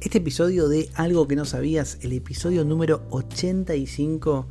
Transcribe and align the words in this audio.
Este 0.00 0.16
episodio 0.16 0.70
de 0.70 0.88
Algo 0.94 1.28
que 1.28 1.36
no 1.36 1.44
sabías, 1.44 1.98
el 2.00 2.14
episodio 2.14 2.64
número 2.64 3.02
85, 3.10 4.46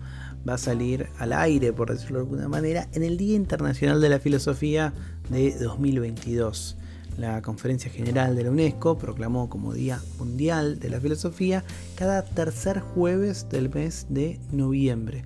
va 0.47 0.53
a 0.53 0.57
salir 0.59 1.07
al 1.17 1.33
aire, 1.33 1.73
por 1.73 1.89
decirlo 1.89 2.19
de 2.19 2.25
alguna 2.25 2.47
manera, 2.47 2.87
en 2.93 3.01
el 3.01 3.17
Día 3.17 3.35
Internacional 3.35 3.99
de 3.99 4.09
la 4.09 4.19
Filosofía 4.19 4.93
de 5.31 5.57
2022. 5.57 6.77
La 7.17 7.41
Conferencia 7.41 7.89
General 7.89 8.35
de 8.35 8.43
la 8.43 8.51
UNESCO 8.51 8.99
proclamó 8.99 9.49
como 9.49 9.73
Día 9.73 9.99
Mundial 10.19 10.77
de 10.77 10.91
la 10.91 11.01
Filosofía 11.01 11.63
cada 11.95 12.23
tercer 12.23 12.79
jueves 12.79 13.49
del 13.49 13.73
mes 13.73 14.05
de 14.07 14.39
noviembre. 14.51 15.25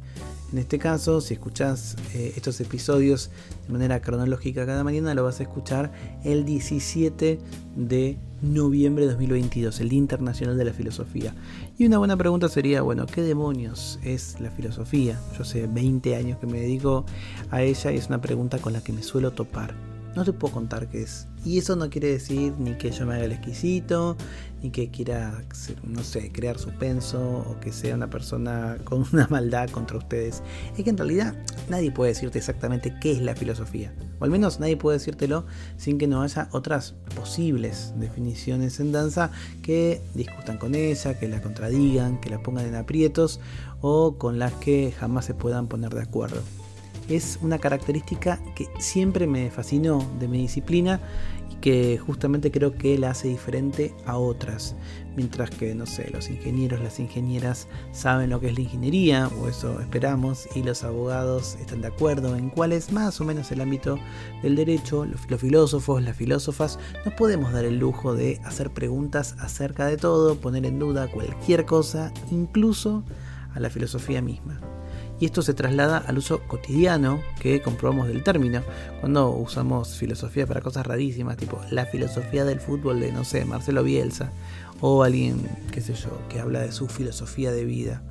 En 0.53 0.59
este 0.59 0.77
caso, 0.77 1.19
si 1.19 1.33
escuchás 1.33 1.95
eh, 2.13 2.33
estos 2.35 2.61
episodios 2.61 3.31
de 3.65 3.73
manera 3.73 3.99
cronológica 4.01 4.67
cada 4.67 4.83
mañana, 4.83 5.15
lo 5.15 5.23
vas 5.23 5.39
a 5.39 5.43
escuchar 5.43 5.91
el 6.23 6.45
17 6.45 7.39
de 7.75 8.17
noviembre 8.43 9.05
de 9.05 9.13
2022, 9.13 9.79
el 9.79 9.89
Día 9.89 9.97
Internacional 9.97 10.55
de 10.55 10.65
la 10.65 10.71
Filosofía. 10.71 11.33
Y 11.79 11.87
una 11.87 11.97
buena 11.97 12.17
pregunta 12.17 12.49
sería, 12.49 12.83
bueno, 12.83 13.07
¿qué 13.07 13.23
demonios 13.23 13.97
es 14.03 14.39
la 14.41 14.51
filosofía? 14.51 15.19
Yo 15.35 15.41
hace 15.41 15.65
20 15.65 16.15
años 16.15 16.37
que 16.37 16.45
me 16.45 16.59
dedico 16.59 17.03
a 17.49 17.63
ella 17.63 17.91
y 17.91 17.97
es 17.97 18.09
una 18.09 18.21
pregunta 18.21 18.59
con 18.59 18.73
la 18.73 18.83
que 18.83 18.93
me 18.93 19.01
suelo 19.01 19.31
topar 19.31 19.73
no 20.15 20.23
te 20.23 20.33
puedo 20.33 20.53
contar 20.53 20.87
qué 20.89 21.03
es. 21.03 21.27
Y 21.45 21.57
eso 21.57 21.75
no 21.75 21.89
quiere 21.89 22.07
decir 22.07 22.53
ni 22.57 22.75
que 22.77 22.91
yo 22.91 23.05
me 23.05 23.15
haga 23.15 23.25
el 23.25 23.33
exquisito, 23.33 24.15
ni 24.61 24.71
que 24.71 24.89
quiera, 24.89 25.43
no 25.83 26.03
sé, 26.03 26.31
crear 26.31 26.57
suspenso 26.57 27.45
o 27.49 27.59
que 27.59 27.73
sea 27.73 27.95
una 27.95 28.09
persona 28.09 28.77
con 28.85 29.05
una 29.11 29.27
maldad 29.27 29.69
contra 29.69 29.97
ustedes. 29.97 30.41
Es 30.77 30.83
que 30.83 30.89
en 30.89 30.97
realidad 30.97 31.35
nadie 31.69 31.91
puede 31.91 32.13
decirte 32.13 32.39
exactamente 32.39 32.95
qué 33.01 33.11
es 33.11 33.21
la 33.21 33.35
filosofía. 33.35 33.93
O 34.19 34.23
al 34.23 34.29
menos 34.29 34.59
nadie 34.59 34.77
puede 34.77 34.99
decírtelo 34.99 35.45
sin 35.77 35.97
que 35.97 36.07
no 36.07 36.21
haya 36.21 36.47
otras 36.51 36.95
posibles 37.15 37.93
definiciones 37.97 38.79
en 38.79 38.93
danza 38.93 39.31
que 39.61 40.01
discutan 40.13 40.57
con 40.57 40.75
ella, 40.75 41.19
que 41.19 41.27
la 41.27 41.41
contradigan, 41.41 42.21
que 42.21 42.29
la 42.29 42.41
pongan 42.41 42.65
en 42.65 42.75
aprietos 42.75 43.41
o 43.81 44.17
con 44.17 44.39
las 44.39 44.53
que 44.53 44.93
jamás 44.97 45.25
se 45.25 45.33
puedan 45.33 45.67
poner 45.67 45.93
de 45.93 46.03
acuerdo 46.03 46.41
es 47.09 47.39
una 47.41 47.59
característica 47.59 48.39
que 48.55 48.67
siempre 48.79 49.27
me 49.27 49.49
fascinó 49.51 50.05
de 50.19 50.27
mi 50.27 50.39
disciplina 50.39 50.99
y 51.51 51.55
que 51.55 51.97
justamente 51.97 52.51
creo 52.51 52.75
que 52.75 52.97
la 52.97 53.11
hace 53.11 53.27
diferente 53.27 53.93
a 54.05 54.17
otras. 54.17 54.75
Mientras 55.15 55.51
que, 55.51 55.75
no 55.75 55.85
sé, 55.85 56.09
los 56.11 56.29
ingenieros, 56.29 56.81
las 56.81 56.99
ingenieras 56.99 57.67
saben 57.91 58.31
lo 58.31 58.39
que 58.39 58.47
es 58.47 58.55
la 58.55 58.61
ingeniería, 58.61 59.27
o 59.39 59.47
eso 59.47 59.79
esperamos, 59.79 60.47
y 60.55 60.63
los 60.63 60.83
abogados 60.83 61.55
están 61.61 61.81
de 61.81 61.87
acuerdo 61.87 62.35
en 62.35 62.49
cuál 62.49 62.71
es 62.71 62.91
más 62.91 63.21
o 63.21 63.25
menos 63.25 63.51
el 63.51 63.61
ámbito 63.61 63.99
del 64.41 64.55
derecho, 64.55 65.05
los 65.05 65.39
filósofos, 65.39 66.01
las 66.01 66.17
filósofas, 66.17 66.79
nos 67.05 67.13
podemos 67.13 67.53
dar 67.53 67.65
el 67.65 67.77
lujo 67.77 68.15
de 68.15 68.41
hacer 68.43 68.71
preguntas 68.71 69.35
acerca 69.39 69.85
de 69.85 69.97
todo, 69.97 70.39
poner 70.39 70.65
en 70.65 70.79
duda 70.79 71.07
cualquier 71.11 71.65
cosa, 71.65 72.11
incluso 72.31 73.03
a 73.53 73.59
la 73.59 73.69
filosofía 73.69 74.21
misma 74.21 74.59
y 75.23 75.27
esto 75.27 75.41
se 75.41 75.53
traslada 75.53 75.99
al 75.99 76.17
uso 76.17 76.41
cotidiano 76.47 77.21
que 77.39 77.61
comprobamos 77.61 78.09
del 78.09 78.23
término, 78.23 78.61
cuando 78.99 79.29
usamos 79.29 79.95
filosofía 79.95 80.45
para 80.45 80.59
cosas 80.59 80.85
rarísimas, 80.85 81.37
tipo 81.37 81.61
la 81.71 81.85
filosofía 81.85 82.43
del 82.43 82.59
fútbol 82.59 82.99
de, 82.99 83.13
no 83.13 83.23
sé, 83.23 83.45
Marcelo 83.45 83.85
Bielsa, 83.85 84.33
o 84.81 85.01
alguien, 85.01 85.47
qué 85.71 85.79
sé 85.79 85.93
yo, 85.93 86.09
que 86.27 86.41
habla 86.41 86.59
de 86.59 86.73
su 86.73 86.89
filosofía 86.89 87.53
de 87.53 87.63
vida. 87.63 88.01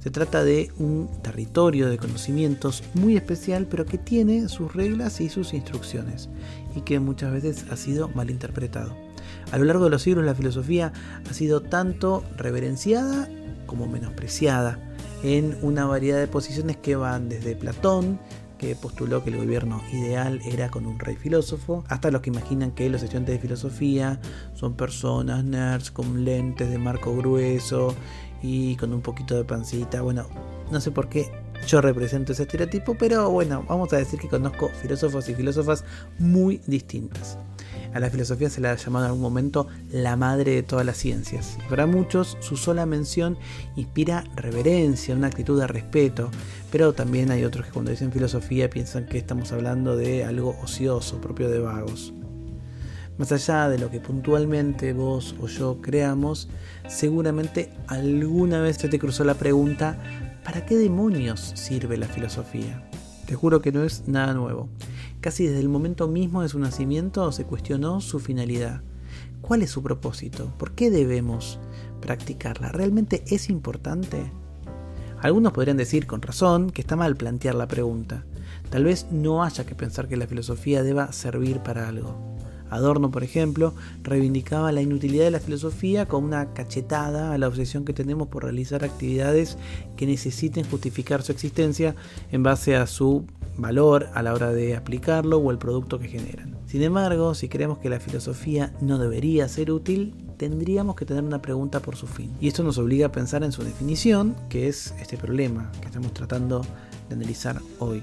Se 0.00 0.10
trata 0.10 0.42
de 0.42 0.72
un 0.76 1.08
territorio 1.22 1.88
de 1.88 1.98
conocimientos 1.98 2.82
muy 2.94 3.16
especial, 3.16 3.68
pero 3.70 3.86
que 3.86 3.96
tiene 3.96 4.48
sus 4.48 4.74
reglas 4.74 5.20
y 5.20 5.28
sus 5.28 5.54
instrucciones, 5.54 6.28
y 6.74 6.80
que 6.80 6.98
muchas 6.98 7.32
veces 7.32 7.66
ha 7.70 7.76
sido 7.76 8.08
mal 8.08 8.28
interpretado. 8.28 8.96
A 9.52 9.58
lo 9.58 9.66
largo 9.66 9.84
de 9.84 9.90
los 9.90 10.02
siglos 10.02 10.24
la 10.24 10.34
filosofía 10.34 10.92
ha 11.30 11.32
sido 11.32 11.60
tanto 11.60 12.24
reverenciada 12.36 13.28
como 13.66 13.86
menospreciada 13.86 14.80
en 15.22 15.56
una 15.62 15.86
variedad 15.86 16.18
de 16.18 16.28
posiciones 16.28 16.76
que 16.76 16.96
van 16.96 17.28
desde 17.28 17.56
Platón, 17.56 18.18
que 18.58 18.74
postuló 18.74 19.22
que 19.22 19.30
el 19.30 19.36
gobierno 19.36 19.82
ideal 19.92 20.40
era 20.44 20.70
con 20.70 20.86
un 20.86 20.98
rey 20.98 21.16
filósofo, 21.16 21.84
hasta 21.88 22.10
los 22.10 22.22
que 22.22 22.30
imaginan 22.30 22.72
que 22.72 22.88
los 22.88 23.02
estudiantes 23.02 23.34
de 23.34 23.40
filosofía 23.40 24.20
son 24.54 24.74
personas 24.74 25.44
nerds 25.44 25.90
con 25.90 26.24
lentes 26.24 26.70
de 26.70 26.78
marco 26.78 27.14
grueso 27.16 27.94
y 28.42 28.76
con 28.76 28.92
un 28.92 29.02
poquito 29.02 29.36
de 29.36 29.44
pancita. 29.44 30.00
Bueno, 30.00 30.26
no 30.70 30.80
sé 30.80 30.90
por 30.90 31.08
qué 31.08 31.30
yo 31.66 31.80
represento 31.80 32.32
ese 32.32 32.42
estereotipo, 32.42 32.96
pero 32.96 33.30
bueno, 33.30 33.64
vamos 33.68 33.92
a 33.92 33.96
decir 33.96 34.18
que 34.18 34.28
conozco 34.28 34.70
filósofos 34.80 35.28
y 35.28 35.34
filósofas 35.34 35.84
muy 36.18 36.60
distintas. 36.66 37.36
A 37.92 38.00
la 38.00 38.10
filosofía 38.10 38.50
se 38.50 38.60
la 38.60 38.72
ha 38.72 38.76
llamado 38.76 39.06
en 39.06 39.10
algún 39.10 39.22
momento 39.22 39.66
la 39.90 40.16
madre 40.16 40.52
de 40.52 40.62
todas 40.62 40.84
las 40.84 40.98
ciencias. 40.98 41.56
Para 41.68 41.86
muchos 41.86 42.36
su 42.40 42.56
sola 42.56 42.84
mención 42.86 43.38
inspira 43.74 44.24
reverencia, 44.36 45.14
una 45.14 45.28
actitud 45.28 45.58
de 45.58 45.66
respeto, 45.66 46.30
pero 46.70 46.92
también 46.92 47.30
hay 47.30 47.44
otros 47.44 47.66
que 47.66 47.72
cuando 47.72 47.90
dicen 47.90 48.12
filosofía 48.12 48.70
piensan 48.70 49.06
que 49.06 49.18
estamos 49.18 49.50
hablando 49.52 49.96
de 49.96 50.24
algo 50.24 50.56
ocioso, 50.62 51.20
propio 51.20 51.48
de 51.48 51.58
vagos. 51.58 52.12
Más 53.18 53.32
allá 53.32 53.70
de 53.70 53.78
lo 53.78 53.90
que 53.90 53.98
puntualmente 53.98 54.92
vos 54.92 55.34
o 55.40 55.46
yo 55.46 55.80
creamos, 55.80 56.50
seguramente 56.86 57.70
alguna 57.86 58.60
vez 58.60 58.76
se 58.76 58.90
te 58.90 58.98
cruzó 58.98 59.24
la 59.24 59.34
pregunta, 59.34 59.98
¿para 60.46 60.64
qué 60.64 60.76
demonios 60.76 61.40
sirve 61.56 61.96
la 61.96 62.06
filosofía? 62.06 62.88
Te 63.26 63.34
juro 63.34 63.60
que 63.60 63.72
no 63.72 63.82
es 63.82 64.06
nada 64.06 64.32
nuevo. 64.32 64.68
Casi 65.20 65.44
desde 65.44 65.58
el 65.58 65.68
momento 65.68 66.06
mismo 66.06 66.40
de 66.40 66.48
su 66.48 66.60
nacimiento 66.60 67.32
se 67.32 67.44
cuestionó 67.44 68.00
su 68.00 68.20
finalidad. 68.20 68.80
¿Cuál 69.40 69.62
es 69.62 69.70
su 69.70 69.82
propósito? 69.82 70.52
¿Por 70.56 70.70
qué 70.70 70.88
debemos 70.88 71.58
practicarla? 72.00 72.70
¿Realmente 72.70 73.24
es 73.26 73.50
importante? 73.50 74.30
Algunos 75.20 75.52
podrían 75.52 75.78
decir 75.78 76.06
con 76.06 76.22
razón 76.22 76.70
que 76.70 76.82
está 76.82 76.94
mal 76.94 77.16
plantear 77.16 77.56
la 77.56 77.66
pregunta. 77.66 78.24
Tal 78.70 78.84
vez 78.84 79.08
no 79.10 79.42
haya 79.42 79.66
que 79.66 79.74
pensar 79.74 80.06
que 80.06 80.16
la 80.16 80.28
filosofía 80.28 80.84
deba 80.84 81.12
servir 81.12 81.58
para 81.58 81.88
algo. 81.88 82.35
Adorno, 82.70 83.10
por 83.10 83.24
ejemplo, 83.24 83.74
reivindicaba 84.02 84.72
la 84.72 84.82
inutilidad 84.82 85.24
de 85.24 85.30
la 85.30 85.40
filosofía 85.40 86.06
como 86.06 86.26
una 86.26 86.52
cachetada 86.52 87.32
a 87.32 87.38
la 87.38 87.48
obsesión 87.48 87.84
que 87.84 87.92
tenemos 87.92 88.28
por 88.28 88.44
realizar 88.44 88.84
actividades 88.84 89.58
que 89.96 90.06
necesiten 90.06 90.64
justificar 90.68 91.22
su 91.22 91.32
existencia 91.32 91.94
en 92.32 92.42
base 92.42 92.76
a 92.76 92.86
su 92.86 93.24
valor 93.56 94.08
a 94.14 94.22
la 94.22 94.34
hora 94.34 94.52
de 94.52 94.76
aplicarlo 94.76 95.38
o 95.38 95.50
el 95.50 95.58
producto 95.58 95.98
que 95.98 96.08
generan. 96.08 96.56
Sin 96.66 96.82
embargo, 96.82 97.34
si 97.34 97.48
creemos 97.48 97.78
que 97.78 97.88
la 97.88 98.00
filosofía 98.00 98.72
no 98.80 98.98
debería 98.98 99.48
ser 99.48 99.70
útil, 99.70 100.14
tendríamos 100.36 100.96
que 100.96 101.06
tener 101.06 101.24
una 101.24 101.40
pregunta 101.40 101.80
por 101.80 101.96
su 101.96 102.06
fin. 102.06 102.32
Y 102.40 102.48
esto 102.48 102.62
nos 102.62 102.78
obliga 102.78 103.06
a 103.06 103.12
pensar 103.12 103.42
en 103.44 103.52
su 103.52 103.62
definición, 103.62 104.36
que 104.48 104.68
es 104.68 104.94
este 105.00 105.16
problema 105.16 105.70
que 105.80 105.86
estamos 105.86 106.12
tratando 106.12 106.64
de 107.08 107.14
analizar 107.14 107.60
hoy. 107.78 108.02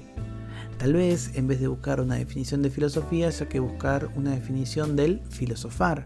Tal 0.78 0.92
vez 0.92 1.30
en 1.34 1.46
vez 1.46 1.60
de 1.60 1.68
buscar 1.68 2.00
una 2.00 2.16
definición 2.16 2.62
de 2.62 2.70
filosofía, 2.70 3.28
haya 3.28 3.48
que 3.48 3.60
buscar 3.60 4.10
una 4.16 4.32
definición 4.32 4.96
del 4.96 5.22
filosofar. 5.30 6.04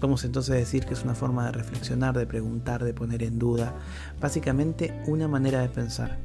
Podemos 0.00 0.24
entonces 0.24 0.56
decir 0.56 0.86
que 0.86 0.94
es 0.94 1.04
una 1.04 1.14
forma 1.14 1.46
de 1.46 1.52
reflexionar, 1.52 2.16
de 2.16 2.26
preguntar, 2.26 2.82
de 2.82 2.94
poner 2.94 3.22
en 3.22 3.38
duda, 3.38 3.74
básicamente 4.20 4.98
una 5.06 5.28
manera 5.28 5.60
de 5.60 5.68
pensar. 5.68 6.18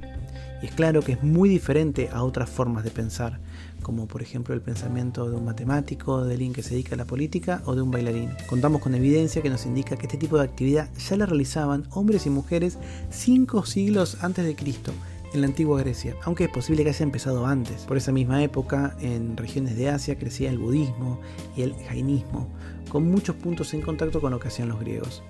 Y 0.61 0.67
es 0.67 0.71
claro 0.71 1.01
que 1.01 1.13
es 1.13 1.23
muy 1.23 1.49
diferente 1.49 2.09
a 2.11 2.23
otras 2.23 2.49
formas 2.49 2.85
de 2.85 2.91
pensar, 2.91 3.39
como 3.81 4.07
por 4.07 4.21
ejemplo 4.21 4.55
el 4.55 4.61
pensamiento 4.61 5.29
de 5.29 5.35
un 5.35 5.43
matemático, 5.43 6.23
de 6.23 6.33
alguien 6.33 6.53
que 6.53 6.63
se 6.63 6.71
dedica 6.71 6.95
a 6.95 6.97
la 6.97 7.05
política 7.05 7.61
o 7.65 7.75
de 7.75 7.81
un 7.81 7.91
bailarín. 7.91 8.31
Contamos 8.47 8.81
con 8.81 8.95
evidencia 8.95 9.41
que 9.41 9.49
nos 9.49 9.65
indica 9.65 9.97
que 9.97 10.05
este 10.05 10.17
tipo 10.17 10.37
de 10.37 10.45
actividad 10.45 10.89
ya 10.97 11.17
la 11.17 11.25
realizaban 11.25 11.83
hombres 11.91 12.25
y 12.25 12.29
mujeres 12.29 12.77
cinco 13.09 13.65
siglos 13.65 14.17
antes 14.21 14.45
de 14.45 14.55
Cristo 14.55 14.93
en 15.35 15.41
la 15.41 15.47
antigua 15.47 15.79
Grecia, 15.79 16.15
aunque 16.23 16.45
es 16.45 16.49
posible 16.49 16.83
que 16.83 16.89
haya 16.89 17.03
empezado 17.03 17.45
antes. 17.45 17.83
Por 17.83 17.97
esa 17.97 18.11
misma 18.11 18.41
época, 18.41 18.95
en 18.99 19.37
regiones 19.37 19.75
de 19.75 19.89
Asia 19.89 20.17
crecía 20.17 20.49
el 20.49 20.57
budismo 20.57 21.19
y 21.55 21.61
el 21.61 21.75
jainismo, 21.87 22.47
con 22.89 23.09
muchos 23.09 23.35
puntos 23.35 23.73
en 23.73 23.81
contacto 23.81 24.21
con 24.21 24.31
lo 24.31 24.39
que 24.39 24.47
hacían 24.47 24.69
los 24.69 24.79
griegos. 24.79 25.23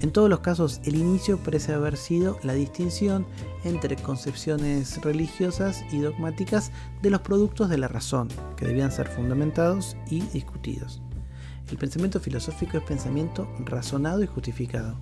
En 0.00 0.12
todos 0.12 0.30
los 0.30 0.40
casos, 0.40 0.80
el 0.84 0.94
inicio 0.94 1.38
parece 1.38 1.74
haber 1.74 1.96
sido 1.96 2.38
la 2.42 2.54
distinción 2.54 3.26
entre 3.64 3.96
concepciones 3.96 5.00
religiosas 5.02 5.84
y 5.92 5.98
dogmáticas 5.98 6.72
de 7.02 7.10
los 7.10 7.20
productos 7.20 7.68
de 7.68 7.78
la 7.78 7.88
razón, 7.88 8.28
que 8.56 8.66
debían 8.66 8.92
ser 8.92 9.08
fundamentados 9.08 9.96
y 10.08 10.20
discutidos. 10.20 11.02
El 11.70 11.76
pensamiento 11.76 12.18
filosófico 12.18 12.78
es 12.78 12.84
pensamiento 12.84 13.48
razonado 13.60 14.22
y 14.22 14.26
justificado. 14.26 14.96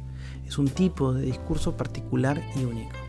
Es 0.46 0.58
un 0.58 0.68
tipo 0.68 1.12
de 1.12 1.22
discurso 1.22 1.76
particular 1.76 2.42
y 2.56 2.64
único. 2.64 3.07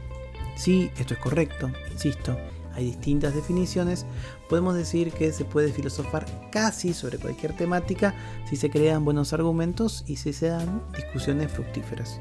Si 0.59 0.91
esto 0.97 1.13
es 1.13 1.19
correcto, 1.21 1.71
insisto, 1.89 2.37
hay 2.73 2.83
distintas 2.83 3.33
definiciones, 3.33 4.05
podemos 4.49 4.75
decir 4.75 5.13
que 5.13 5.31
se 5.31 5.45
puede 5.45 5.71
filosofar 5.71 6.25
casi 6.51 6.93
sobre 6.93 7.17
cualquier 7.17 7.55
temática 7.55 8.13
si 8.49 8.57
se 8.57 8.69
crean 8.69 9.05
buenos 9.05 9.31
argumentos 9.31 10.03
y 10.05 10.17
si 10.17 10.33
se 10.33 10.49
dan 10.49 10.81
discusiones 10.93 11.49
fructíferas. 11.49 12.19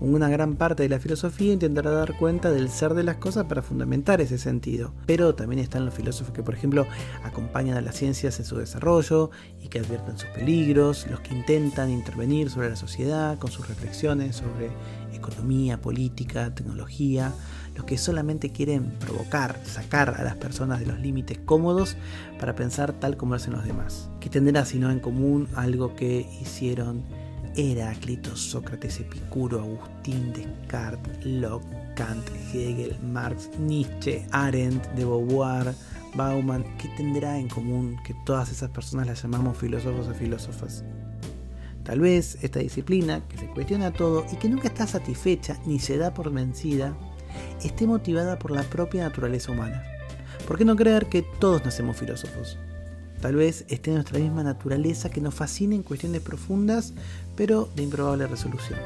Una 0.00 0.30
gran 0.30 0.56
parte 0.56 0.82
de 0.82 0.88
la 0.88 0.98
filosofía 0.98 1.52
intentará 1.52 1.90
dar 1.90 2.16
cuenta 2.16 2.50
del 2.50 2.70
ser 2.70 2.94
de 2.94 3.04
las 3.04 3.16
cosas 3.16 3.44
para 3.44 3.60
fundamentar 3.60 4.22
ese 4.22 4.38
sentido. 4.38 4.94
Pero 5.04 5.34
también 5.34 5.58
están 5.58 5.84
los 5.84 5.92
filósofos 5.92 6.32
que, 6.32 6.42
por 6.42 6.54
ejemplo, 6.54 6.86
acompañan 7.22 7.76
a 7.76 7.82
las 7.82 7.96
ciencias 7.96 8.38
en 8.40 8.46
su 8.46 8.56
desarrollo 8.56 9.30
y 9.62 9.68
que 9.68 9.78
advierten 9.78 10.16
sus 10.16 10.30
peligros, 10.30 11.06
los 11.10 11.20
que 11.20 11.34
intentan 11.34 11.90
intervenir 11.90 12.48
sobre 12.48 12.70
la 12.70 12.76
sociedad 12.76 13.38
con 13.38 13.50
sus 13.50 13.68
reflexiones 13.68 14.36
sobre 14.36 14.70
economía, 15.12 15.82
política, 15.82 16.54
tecnología, 16.54 17.34
los 17.76 17.84
que 17.84 17.98
solamente 17.98 18.50
quieren 18.50 18.90
provocar, 18.98 19.60
sacar 19.64 20.14
a 20.18 20.24
las 20.24 20.36
personas 20.36 20.80
de 20.80 20.86
los 20.86 20.98
límites 21.00 21.38
cómodos 21.44 21.96
para 22.38 22.54
pensar 22.54 22.92
tal 22.92 23.16
como 23.16 23.34
hacen 23.34 23.52
los 23.52 23.64
demás. 23.64 24.08
¿Qué 24.20 24.28
tendrá 24.28 24.64
sino 24.64 24.90
en 24.90 25.00
común 25.00 25.48
algo 25.54 25.94
que 25.94 26.26
hicieron 26.40 27.04
Heráclito, 27.56 28.36
Sócrates, 28.36 29.00
Epicuro, 29.00 29.60
Agustín, 29.60 30.32
Descartes, 30.32 31.24
Locke, 31.24 31.66
Kant, 31.96 32.24
Hegel, 32.52 32.96
Marx, 33.02 33.50
Nietzsche, 33.58 34.24
Arendt, 34.30 34.86
de 34.94 35.04
Beauvoir, 35.04 35.74
Bauman, 36.14 36.64
¿qué 36.78 36.88
tendrá 36.96 37.38
en 37.38 37.48
común 37.48 37.96
que 38.04 38.14
todas 38.24 38.50
esas 38.50 38.70
personas 38.70 39.06
las 39.06 39.22
llamamos 39.22 39.56
filósofos 39.56 40.08
o 40.08 40.14
filósofas? 40.14 40.84
Tal 41.84 42.00
vez 42.00 42.38
esta 42.42 42.60
disciplina, 42.60 43.26
que 43.28 43.38
se 43.38 43.46
cuestiona 43.48 43.92
todo 43.92 44.24
y 44.32 44.36
que 44.36 44.48
nunca 44.48 44.68
está 44.68 44.86
satisfecha 44.86 45.58
ni 45.66 45.78
se 45.78 45.96
da 45.98 46.12
por 46.12 46.32
vencida, 46.32 46.96
esté 47.62 47.86
motivada 47.86 48.38
por 48.38 48.50
la 48.50 48.62
propia 48.62 49.04
naturaleza 49.04 49.52
humana. 49.52 49.82
¿Por 50.46 50.58
qué 50.58 50.64
no 50.64 50.76
creer 50.76 51.06
que 51.06 51.22
todos 51.22 51.64
nacemos 51.64 51.96
filósofos? 51.96 52.58
Tal 53.20 53.36
vez 53.36 53.64
esté 53.68 53.90
en 53.90 53.96
nuestra 53.96 54.18
misma 54.18 54.42
naturaleza 54.42 55.10
que 55.10 55.20
nos 55.20 55.34
fascine 55.34 55.76
en 55.76 55.82
cuestiones 55.82 56.22
profundas, 56.22 56.94
pero 57.36 57.68
de 57.76 57.82
improbable 57.82 58.26
resolución. 58.26 58.78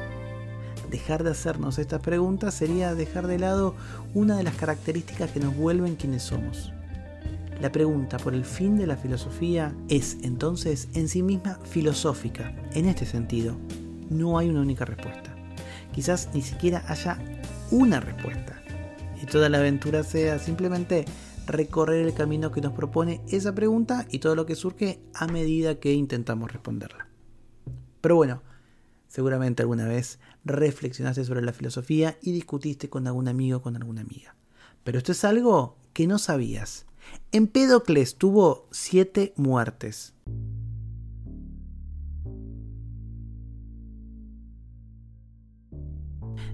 Dejar 0.91 1.23
de 1.23 1.31
hacernos 1.31 1.79
estas 1.79 2.01
preguntas 2.01 2.53
sería 2.53 2.93
dejar 2.95 3.27
de 3.27 3.39
lado 3.39 3.75
una 4.13 4.37
de 4.37 4.43
las 4.43 4.55
características 4.55 5.31
que 5.31 5.39
nos 5.39 5.55
vuelven 5.55 5.95
quienes 5.95 6.23
somos. 6.23 6.71
La 7.61 7.71
pregunta 7.71 8.17
por 8.17 8.33
el 8.33 8.43
fin 8.43 8.77
de 8.77 8.85
la 8.85 8.97
filosofía 8.97 9.73
es 9.87 10.17
entonces 10.23 10.89
en 10.93 11.07
sí 11.07 11.23
misma 11.23 11.57
filosófica. 11.63 12.53
En 12.73 12.85
este 12.87 13.05
sentido, 13.05 13.55
no 14.09 14.37
hay 14.37 14.49
una 14.49 14.61
única 14.61 14.83
respuesta. 14.83 15.33
Quizás 15.93 16.29
ni 16.33 16.41
siquiera 16.41 16.83
haya 16.87 17.17
una 17.71 17.99
respuesta. 17.99 18.61
Y 19.21 19.25
toda 19.25 19.49
la 19.49 19.59
aventura 19.59 20.03
sea 20.03 20.39
simplemente 20.39 21.05
recorrer 21.47 22.05
el 22.05 22.13
camino 22.13 22.51
que 22.51 22.61
nos 22.61 22.73
propone 22.73 23.21
esa 23.29 23.53
pregunta 23.53 24.05
y 24.09 24.19
todo 24.19 24.35
lo 24.35 24.45
que 24.45 24.55
surge 24.55 24.99
a 25.13 25.27
medida 25.27 25.79
que 25.79 25.93
intentamos 25.93 26.51
responderla. 26.51 27.07
Pero 28.01 28.15
bueno, 28.15 28.41
seguramente 29.07 29.63
alguna 29.63 29.87
vez 29.87 30.19
reflexionaste 30.43 31.23
sobre 31.23 31.41
la 31.41 31.53
filosofía 31.53 32.17
y 32.21 32.31
discutiste 32.31 32.89
con 32.89 33.07
algún 33.07 33.27
amigo 33.27 33.57
o 33.57 33.61
con 33.61 33.75
alguna 33.75 34.01
amiga. 34.01 34.35
Pero 34.83 34.97
esto 34.97 35.11
es 35.11 35.23
algo 35.23 35.77
que 35.93 36.07
no 36.07 36.19
sabías. 36.19 36.85
Empédocles 37.31 38.15
tuvo 38.15 38.67
siete 38.71 39.33
muertes. 39.37 40.13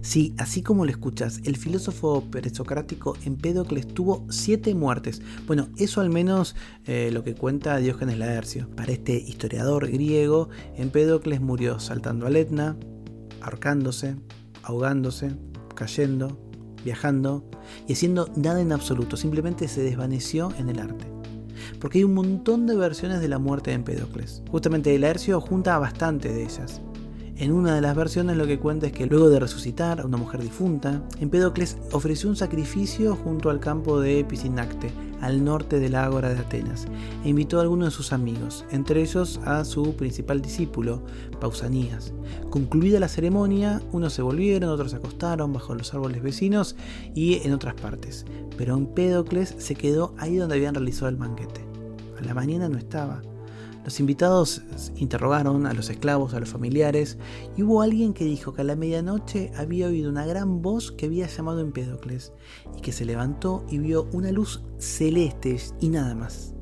Sí, 0.01 0.33
así 0.37 0.61
como 0.61 0.85
lo 0.85 0.91
escuchas, 0.91 1.41
el 1.43 1.57
filósofo 1.57 2.23
presocrático 2.31 3.15
Empédocles 3.23 3.87
tuvo 3.87 4.25
siete 4.29 4.73
muertes. 4.73 5.21
Bueno, 5.45 5.69
eso 5.77 6.01
al 6.01 6.09
menos 6.09 6.55
eh, 6.85 7.09
lo 7.11 7.23
que 7.23 7.35
cuenta 7.35 7.77
Diógenes 7.77 8.17
Laercio. 8.17 8.69
Para 8.75 8.93
este 8.93 9.13
historiador 9.13 9.89
griego, 9.89 10.49
Empédocles 10.75 11.41
murió 11.41 11.79
saltando 11.79 12.25
al 12.25 12.35
Etna, 12.35 12.77
ahorcándose, 13.41 14.15
ahogándose, 14.63 15.31
cayendo, 15.75 16.39
viajando 16.83 17.49
y 17.87 17.93
haciendo 17.93 18.29
nada 18.35 18.61
en 18.61 18.71
absoluto, 18.71 19.17
simplemente 19.17 19.67
se 19.67 19.83
desvaneció 19.83 20.51
en 20.57 20.69
el 20.69 20.79
arte. 20.79 21.05
Porque 21.79 21.99
hay 21.99 22.03
un 22.03 22.13
montón 22.13 22.67
de 22.67 22.75
versiones 22.75 23.21
de 23.21 23.27
la 23.27 23.39
muerte 23.39 23.71
de 23.71 23.75
Empédocles. 23.75 24.43
Justamente 24.49 24.97
Laercio 24.97 25.39
junta 25.41 25.77
bastante 25.79 26.29
de 26.29 26.43
ellas. 26.43 26.81
En 27.41 27.53
una 27.53 27.73
de 27.73 27.81
las 27.81 27.95
versiones 27.95 28.37
lo 28.37 28.45
que 28.45 28.59
cuenta 28.59 28.85
es 28.85 28.93
que 28.93 29.07
luego 29.07 29.27
de 29.31 29.39
resucitar 29.39 29.99
a 29.99 30.05
una 30.05 30.17
mujer 30.17 30.43
difunta, 30.43 31.01
Empédocles 31.19 31.75
ofreció 31.91 32.29
un 32.29 32.35
sacrificio 32.35 33.15
junto 33.15 33.49
al 33.49 33.59
campo 33.59 33.99
de 33.99 34.23
Pisinacte, 34.23 34.91
al 35.21 35.43
norte 35.43 35.79
de 35.79 35.89
la 35.89 36.05
Ágora 36.05 36.29
de 36.29 36.39
Atenas, 36.39 36.85
e 37.23 37.29
invitó 37.29 37.57
a 37.57 37.63
algunos 37.63 37.87
de 37.87 37.95
sus 37.95 38.13
amigos, 38.13 38.63
entre 38.69 39.01
ellos 39.01 39.39
a 39.43 39.65
su 39.65 39.95
principal 39.95 40.39
discípulo, 40.39 41.01
Pausanias. 41.39 42.13
Concluida 42.51 42.99
la 42.99 43.07
ceremonia, 43.07 43.81
unos 43.91 44.13
se 44.13 44.21
volvieron, 44.21 44.69
otros 44.69 44.91
se 44.91 44.97
acostaron 44.97 45.51
bajo 45.51 45.73
los 45.73 45.95
árboles 45.95 46.21
vecinos 46.21 46.75
y 47.15 47.41
en 47.43 47.53
otras 47.53 47.73
partes, 47.73 48.23
pero 48.55 48.77
Empédocles 48.77 49.55
se 49.57 49.73
quedó 49.73 50.13
ahí 50.19 50.35
donde 50.35 50.57
habían 50.57 50.75
realizado 50.75 51.09
el 51.09 51.15
banquete. 51.15 51.61
A 52.19 52.23
la 52.23 52.35
mañana 52.35 52.69
no 52.69 52.77
estaba. 52.77 53.23
Los 53.83 53.99
invitados 53.99 54.61
interrogaron 54.95 55.65
a 55.65 55.73
los 55.73 55.89
esclavos, 55.89 56.33
a 56.33 56.39
los 56.39 56.49
familiares, 56.49 57.17
y 57.57 57.63
hubo 57.63 57.81
alguien 57.81 58.13
que 58.13 58.25
dijo 58.25 58.53
que 58.53 58.61
a 58.61 58.65
la 58.65 58.75
medianoche 58.75 59.51
había 59.57 59.87
oído 59.87 60.09
una 60.09 60.25
gran 60.25 60.61
voz 60.61 60.91
que 60.91 61.07
había 61.07 61.27
llamado 61.27 61.61
Empédocles, 61.61 62.31
y 62.77 62.81
que 62.81 62.91
se 62.91 63.05
levantó 63.05 63.65
y 63.69 63.79
vio 63.79 64.07
una 64.13 64.31
luz 64.31 64.61
celeste 64.77 65.57
y 65.79 65.89
nada 65.89 66.13
más. 66.13 66.53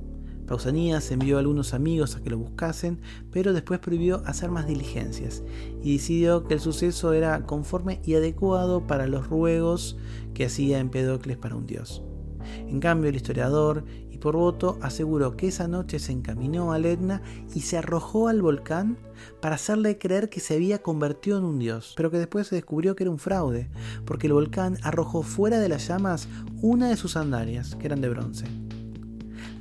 Pausanias 0.48 1.12
envió 1.12 1.38
a 1.38 1.42
algunos 1.42 1.76
amigos 1.76 2.16
a 2.16 2.24
que 2.24 2.32
lo 2.32 2.40
buscasen, 2.40 3.00
pero 3.32 3.54
después 3.54 3.80
prohibió 3.80 4.24
hacer 4.26 4.50
más 4.50 4.66
diligencias 4.66 5.44
y 5.84 5.94
decidió 5.94 6.46
que 6.46 6.56
el 6.56 6.60
suceso 6.60 7.14
era 7.14 7.46
conforme 7.46 8.02
y 8.04 8.16
adecuado 8.16 8.88
para 8.88 9.06
los 9.06 9.28
ruegos 9.28 9.98
que 10.34 10.46
hacía 10.46 10.80
Empédocles 10.80 11.38
para 11.38 11.56
un 11.56 11.68
dios. 11.68 12.02
En 12.68 12.80
cambio, 12.80 13.10
el 13.10 13.16
historiador 13.16 13.84
por 14.20 14.36
voto 14.36 14.78
aseguró 14.82 15.36
que 15.36 15.48
esa 15.48 15.68
noche 15.68 16.00
se 16.00 16.12
encaminó 16.12 16.74
al 16.74 16.86
Etna 16.86 17.22
y 17.54 17.62
se 17.62 17.78
arrojó 17.78 18.28
al 18.28 18.42
volcán 18.42 18.98
para 19.42 19.56
hacerle 19.56 19.98
creer 19.98 20.30
que 20.30 20.40
se 20.40 20.56
había 20.56 20.82
convertido 20.82 21.38
en 21.38 21.46
un 21.46 21.60
dios, 21.60 21.94
pero 21.96 22.12
que 22.12 22.20
después 22.20 22.48
se 22.48 22.56
descubrió 22.56 22.96
que 22.96 23.04
era 23.04 23.12
un 23.12 23.20
fraude, 23.20 23.70
porque 24.06 24.28
el 24.28 24.34
volcán 24.34 24.78
arrojó 24.84 25.24
fuera 25.24 25.60
de 25.60 25.70
las 25.70 25.88
llamas 25.88 26.28
una 26.62 26.90
de 26.90 26.98
sus 26.98 27.14
sandalias, 27.14 27.76
que 27.76 27.88
eran 27.88 28.02
de 28.02 28.10
bronce. 28.10 28.46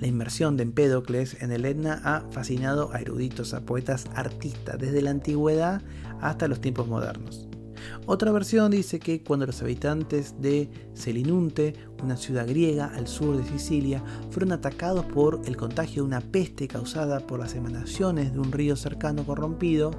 La 0.01 0.07
inmersión 0.07 0.57
de 0.57 0.63
Empédocles 0.63 1.43
en 1.43 1.51
el 1.51 1.65
Etna 1.65 2.01
ha 2.05 2.21
fascinado 2.31 2.93
a 2.93 3.01
eruditos, 3.01 3.53
a 3.53 3.63
poetas, 3.63 4.07
artistas, 4.15 4.79
desde 4.79 5.03
la 5.03 5.11
antigüedad 5.11 5.83
hasta 6.21 6.47
los 6.47 6.61
tiempos 6.61 6.87
modernos. 6.87 7.48
Otra 8.07 8.33
versión 8.33 8.71
dice 8.71 8.99
que 8.99 9.23
cuando 9.23 9.47
los 9.47 9.61
habitantes 9.63 10.35
de 10.41 10.71
Selinunte, 10.95 11.75
una 12.03 12.17
ciudad 12.17 12.47
griega 12.47 12.87
al 12.87 13.07
sur 13.07 13.37
de 13.37 13.45
Sicilia, 13.45 14.03
fueron 14.31 14.53
atacados 14.53 15.05
por 15.07 15.41
el 15.47 15.57
contagio 15.57 16.03
de 16.03 16.09
una 16.09 16.21
peste 16.21 16.69
causada 16.69 17.21
por 17.21 17.41
las 17.41 17.55
emanaciones 17.55 18.33
de 18.33 18.39
un 18.39 18.53
río 18.53 18.77
cercano 18.77 19.25
corrompido, 19.25 19.91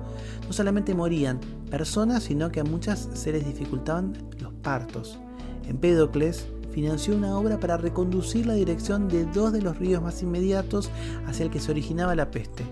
no 0.46 0.54
solamente 0.54 0.94
morían 0.94 1.40
personas, 1.70 2.24
sino 2.24 2.52
que 2.52 2.62
a 2.62 2.64
muchas 2.64 3.10
se 3.14 3.32
les 3.32 3.46
dificultaban 3.46 4.14
los 4.40 4.54
partos. 4.54 5.20
Empédocles 5.68 6.48
financió 6.72 7.16
una 7.16 7.38
obra 7.38 7.60
para 7.60 7.78
reconducir 7.78 8.46
la 8.46 8.54
dirección 8.54 9.08
de 9.08 9.26
dos 9.26 9.52
de 9.52 9.62
los 9.62 9.78
ríos 9.78 10.02
más 10.02 10.22
inmediatos 10.22 10.90
hacia 11.28 11.46
el 11.46 11.52
que 11.52 11.60
se 11.60 11.72
originaba 11.72 12.16
la 12.16 12.32
peste, 12.32 12.64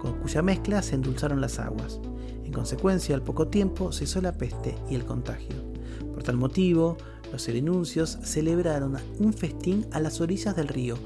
con 0.00 0.14
cuya 0.20 0.42
mezcla 0.42 0.82
se 0.82 0.94
endulzaron 0.94 1.40
las 1.40 1.58
aguas. 1.58 2.00
En 2.52 2.56
consecuencia, 2.56 3.14
al 3.14 3.22
poco 3.22 3.48
tiempo 3.48 3.92
cesó 3.92 4.20
la 4.20 4.36
peste 4.36 4.74
y 4.90 4.94
el 4.94 5.06
contagio. 5.06 5.56
Por 6.12 6.22
tal 6.22 6.36
motivo, 6.36 6.98
los 7.32 7.40
serenuncios 7.40 8.18
celebraron 8.24 8.98
un 9.18 9.32
festín 9.32 9.86
a 9.90 10.00
las 10.00 10.20
orillas 10.20 10.54
del 10.54 10.68
río, 10.68 10.96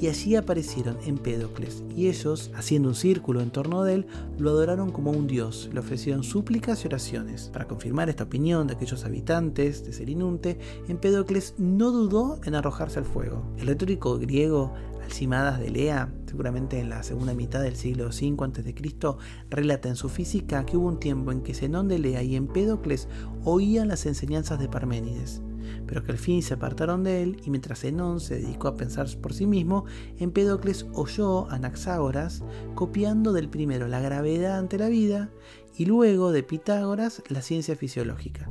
y 0.00 0.08
allí 0.08 0.36
aparecieron 0.36 0.98
Empédocles, 1.04 1.82
y 1.96 2.08
ellos, 2.08 2.50
haciendo 2.54 2.88
un 2.88 2.94
círculo 2.94 3.40
en 3.40 3.50
torno 3.50 3.84
de 3.84 3.94
él, 3.94 4.06
lo 4.38 4.50
adoraron 4.50 4.90
como 4.90 5.10
un 5.10 5.26
dios, 5.26 5.70
le 5.72 5.80
ofrecieron 5.80 6.22
súplicas 6.22 6.84
y 6.84 6.88
oraciones. 6.88 7.50
Para 7.52 7.66
confirmar 7.66 8.08
esta 8.08 8.24
opinión 8.24 8.66
de 8.66 8.74
aquellos 8.74 9.04
habitantes 9.04 9.84
de 9.84 9.92
Selinunte, 9.92 10.58
Empédocles 10.88 11.54
no 11.58 11.90
dudó 11.90 12.40
en 12.44 12.54
arrojarse 12.54 12.98
al 12.98 13.04
fuego. 13.04 13.44
El 13.58 13.66
retórico 13.66 14.18
griego 14.18 14.72
Alcimadas 15.04 15.60
de 15.60 15.70
Lea, 15.70 16.12
seguramente 16.26 16.80
en 16.80 16.88
la 16.88 17.02
segunda 17.02 17.34
mitad 17.34 17.62
del 17.62 17.76
siglo 17.76 18.06
V 18.06 18.34
a.C., 18.40 19.16
relata 19.50 19.88
en 19.88 19.96
su 19.96 20.08
física 20.08 20.64
que 20.64 20.76
hubo 20.76 20.88
un 20.88 20.98
tiempo 20.98 21.30
en 21.30 21.42
que 21.42 21.54
Zenón 21.54 21.88
de 21.88 21.98
Lea 21.98 22.22
y 22.22 22.36
Empédocles 22.36 23.08
oían 23.44 23.88
las 23.88 24.06
enseñanzas 24.06 24.58
de 24.58 24.68
Parménides, 24.68 25.42
pero 25.86 26.02
que 26.02 26.12
al 26.12 26.18
fin 26.18 26.42
se 26.42 26.54
apartaron 26.54 27.04
de 27.04 27.22
él 27.22 27.36
y 27.44 27.50
mientras 27.50 27.80
Zenón 27.80 28.20
se 28.20 28.36
dedicó 28.36 28.68
a 28.68 28.76
pensar 28.76 29.08
por 29.20 29.34
sí 29.34 29.46
mismo, 29.46 29.84
Empédocles 30.18 30.86
oyó 30.92 31.50
a 31.50 31.56
Anaxágoras 31.56 32.42
copiando 32.74 33.32
del 33.32 33.48
primero 33.48 33.88
la 33.88 34.00
gravedad 34.00 34.58
ante 34.58 34.78
la 34.78 34.88
vida 34.88 35.30
y 35.76 35.86
luego 35.86 36.32
de 36.32 36.42
Pitágoras 36.42 37.22
la 37.28 37.42
ciencia 37.42 37.76
fisiológica. 37.76 38.48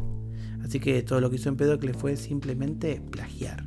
Así 0.63 0.79
que 0.79 1.01
todo 1.03 1.19
lo 1.21 1.29
que 1.29 1.35
hizo 1.37 1.49
Empédocles 1.49 1.97
fue 1.97 2.15
simplemente 2.15 3.01
plagiar. 3.11 3.63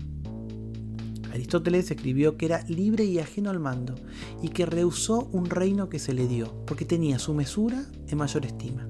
Aristóteles 1.32 1.90
escribió 1.90 2.38
que 2.38 2.46
era 2.46 2.62
libre 2.66 3.04
y 3.04 3.18
ajeno 3.18 3.50
al 3.50 3.60
mando 3.60 3.94
y 4.42 4.48
que 4.48 4.64
rehusó 4.64 5.28
un 5.32 5.50
reino 5.50 5.90
que 5.90 5.98
se 5.98 6.14
le 6.14 6.26
dio 6.26 6.64
porque 6.66 6.86
tenía 6.86 7.18
su 7.18 7.34
mesura 7.34 7.84
en 8.08 8.16
mayor 8.16 8.46
estima. 8.46 8.88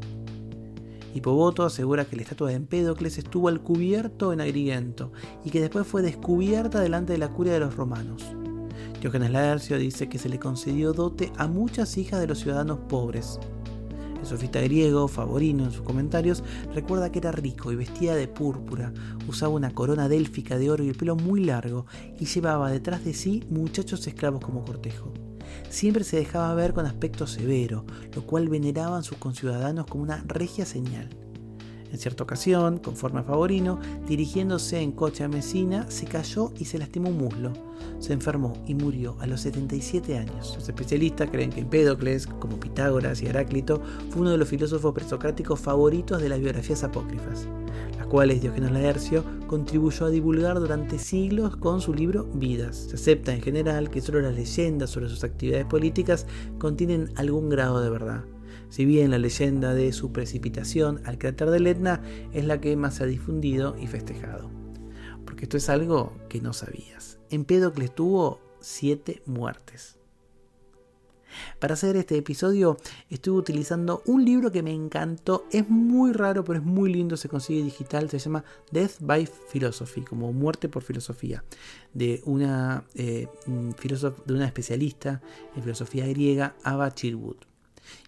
Hipoboto 1.17 1.65
asegura 1.65 2.05
que 2.05 2.17
la 2.17 2.23
estatua 2.23 2.49
de 2.49 2.55
Empédocles 2.55 3.19
estuvo 3.19 3.49
al 3.49 3.61
cubierto 3.61 4.33
en 4.33 4.41
Agrigento 4.41 5.13
y 5.45 5.51
que 5.51 5.61
después 5.61 5.87
fue 5.87 6.03
descubierta 6.03 6.81
delante 6.81 7.13
de 7.13 7.19
la 7.19 7.33
curia 7.33 7.55
de 7.55 7.61
los 7.61 7.77
romanos. 7.77 8.23
Diógenes 9.01 9.31
Laercio 9.31 9.79
dice 9.79 10.09
que 10.09 10.19
se 10.19 10.29
le 10.29 10.39
concedió 10.39 10.93
dote 10.93 11.33
a 11.37 11.47
muchas 11.47 11.97
hijas 11.97 12.21
de 12.21 12.27
los 12.27 12.41
ciudadanos 12.41 12.79
pobres, 12.89 13.39
el 14.21 14.27
sofista 14.27 14.61
griego, 14.61 15.09
Favorino, 15.09 15.65
en 15.65 15.71
sus 15.71 15.83
comentarios, 15.83 16.43
recuerda 16.75 17.13
que 17.13 17.21
era 17.21 17.33
rico 17.33 17.71
y 17.71 17.77
vestía 17.77 18.15
de 18.15 18.27
púrpura, 18.27 18.93
usaba 19.29 19.55
una 19.55 19.71
corona 19.71 20.09
délfica 20.09 20.59
de 20.59 20.71
oro 20.71 20.83
y 20.83 20.89
el 20.89 20.97
pelo 20.97 21.17
muy 21.17 21.45
largo, 21.45 21.87
y 22.19 22.25
llevaba 22.25 22.71
detrás 22.71 23.05
de 23.05 23.15
sí 23.15 23.45
muchachos 23.51 24.07
esclavos 24.07 24.45
como 24.45 24.65
cortejo. 24.65 25.13
Siempre 25.69 26.05
se 26.05 26.17
dejaba 26.17 26.55
ver 26.55 26.73
con 26.73 26.87
aspecto 26.87 27.27
severo, 27.27 27.85
lo 28.15 28.23
cual 28.27 28.49
veneraban 28.49 29.03
sus 29.03 29.19
conciudadanos 29.19 29.87
como 29.87 30.03
una 30.03 30.23
regia 30.27 30.65
señal. 30.67 31.09
En 31.93 31.99
cierta 31.99 32.25
ocasión, 32.25 32.79
conforme 32.79 33.21
a 33.21 33.23
Favorino, 33.23 33.79
dirigiéndose 34.07 34.81
en 34.81 34.93
coche 34.93 35.25
a 35.25 35.29
Mesina, 35.29 35.87
se 35.89 36.07
cayó 36.07 36.53
y 36.59 36.65
se 36.65 36.79
lastimó 36.79 37.11
un 37.11 37.19
muslo. 37.19 37.53
Se 38.01 38.13
enfermó 38.13 38.53
y 38.67 38.75
murió 38.75 39.17
a 39.21 39.27
los 39.27 39.41
77 39.43 40.19
años. 40.19 40.55
Los 40.57 40.69
especialistas 40.69 41.31
creen 41.31 41.51
que 41.51 41.61
Empédocles, 41.61 42.27
como 42.27 42.59
Pitágoras 42.59 43.23
y 43.23 43.27
Heráclito, 43.27 43.81
fue 44.11 44.23
uno 44.23 44.31
de 44.31 44.37
los 44.39 44.49
filósofos 44.49 44.93
presocráticos 44.93 45.61
favoritos 45.61 46.21
de 46.21 46.29
las 46.29 46.41
biografías 46.41 46.83
apócrifas, 46.85 47.47
las 48.07 48.13
cuales 48.13 48.41
Diógenes 48.41 48.71
Laercio 48.71 49.25
contribuyó 49.49 50.07
a 50.07 50.11
divulgar 50.11 50.61
durante 50.61 50.97
siglos 50.97 51.57
con 51.57 51.81
su 51.81 51.93
libro 51.93 52.25
Vidas. 52.35 52.77
Se 52.77 52.95
acepta 52.95 53.35
en 53.35 53.43
general 53.43 53.91
que 53.91 54.01
solo 54.01 54.21
las 54.21 54.33
leyendas 54.33 54.91
sobre 54.91 55.09
sus 55.09 55.25
actividades 55.25 55.67
políticas 55.67 56.25
contienen 56.59 57.11
algún 57.17 57.49
grado 57.49 57.81
de 57.81 57.91
verdad 57.91 58.25
si 58.69 58.85
bien 58.85 59.11
la 59.11 59.19
leyenda 59.19 59.75
de 59.75 59.93
su 59.93 60.13
precipitación 60.13 61.01
al 61.05 61.19
cráter 61.19 61.51
del 61.51 61.67
Etna 61.67 62.01
es 62.33 62.45
la 62.45 62.61
que 62.61 62.77
más 62.77 62.95
se 62.95 63.05
ha 63.05 63.07
difundido 63.07 63.77
y 63.81 63.87
festejado. 63.87 64.51
Porque 65.25 65.45
esto 65.45 65.57
es 65.57 65.69
algo 65.69 66.13
que 66.29 66.41
no 66.41 66.53
sabías. 66.53 67.19
Empédocles 67.31 67.95
tuvo 67.95 68.41
siete 68.61 69.23
muertes. 69.25 69.99
Para 71.59 71.75
hacer 71.75 71.97
este 71.97 72.17
episodio 72.17 72.77
estuve 73.11 73.39
utilizando 73.39 74.03
un 74.07 74.25
libro 74.25 74.51
que 74.51 74.63
me 74.63 74.73
encantó, 74.73 75.47
es 75.51 75.69
muy 75.69 76.13
raro 76.13 76.45
pero 76.45 76.59
es 76.59 76.65
muy 76.65 76.93
lindo, 76.93 77.17
se 77.17 77.29
consigue 77.29 77.63
digital, 77.63 78.11
se 78.11 78.19
llama 78.19 78.45
Death 78.71 78.97
by 79.01 79.29
Philosophy, 79.53 80.03
como 80.03 80.33
muerte 80.33 80.69
por 80.69 80.83
filosofía, 80.83 81.45
de 81.95 82.23
una, 82.25 82.85
eh, 82.95 83.29
de 83.47 84.35
una 84.35 84.47
especialista 84.47 85.23
en 85.55 85.63
filosofía 85.63 86.07
griega, 86.07 86.57
Ava 86.63 86.93
Chilwood. 86.95 87.37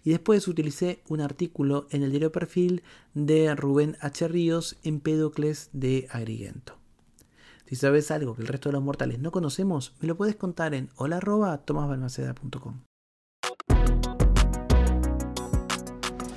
Y 0.03 0.11
después 0.11 0.47
utilicé 0.47 1.01
un 1.07 1.21
artículo 1.21 1.87
en 1.91 2.03
el 2.03 2.11
diario 2.11 2.31
Perfil 2.31 2.83
de 3.13 3.55
Rubén 3.55 3.97
H. 4.01 4.27
Ríos, 4.27 4.77
Empédocles 4.83 5.69
de 5.73 6.07
Agrigento. 6.11 6.77
Si 7.65 7.75
sabes 7.75 8.09
algo 8.09 8.35
que 8.35 8.41
el 8.41 8.47
resto 8.47 8.69
de 8.69 8.73
los 8.73 8.83
mortales 8.83 9.19
no 9.19 9.31
conocemos, 9.31 9.93
me 9.99 10.07
lo 10.07 10.17
puedes 10.17 10.35
contar 10.35 10.73
en 10.73 10.89
hola.tomasbalmaceda.com. 10.95 12.88